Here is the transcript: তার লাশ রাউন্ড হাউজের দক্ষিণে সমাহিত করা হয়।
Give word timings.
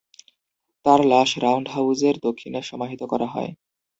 তার 0.85 0.99
লাশ 1.05 1.29
রাউন্ড 1.37 1.67
হাউজের 1.69 2.15
দক্ষিণে 2.25 2.59
সমাহিত 2.61 3.01
করা 3.11 3.27
হয়। 3.27 3.51